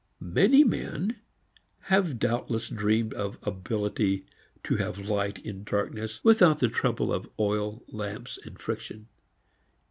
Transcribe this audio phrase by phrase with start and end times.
[0.33, 1.17] Many men
[1.81, 4.25] have doubtless dreamed of ability
[4.63, 9.09] to have light in darkness without the trouble of oil, lamps and friction.